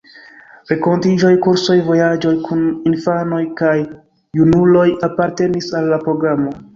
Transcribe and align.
Renkontiĝoj, 0.69 1.33
kursoj, 1.47 1.75
vojaĝoj 1.89 2.31
kun 2.47 2.63
infanoj 2.91 3.41
kaj 3.59 3.75
junuloj 4.39 4.87
apartenis 5.09 5.69
al 5.81 5.91
la 5.93 6.01
programo. 6.09 6.55